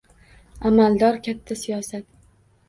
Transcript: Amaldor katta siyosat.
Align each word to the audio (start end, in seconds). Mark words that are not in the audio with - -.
Amaldor 0.69 1.19
katta 1.27 1.59
siyosat. 1.65 2.09